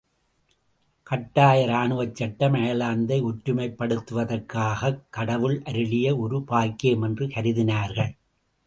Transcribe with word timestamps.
கட்டாய 1.03 1.67
ராணுவச்சட்டம் 1.67 2.57
அயர்லாந்தை 2.57 3.19
ஒற்றுமைப்படுத்துவதற்காகக் 3.23 4.99
கடவுள் 5.09 5.61
அருளிய 5.61 6.17
ஒரு 6.17 6.43
பாக்கியம் 6.43 7.01
என்று 7.01 7.27
கருதினார்கள். 7.27 8.13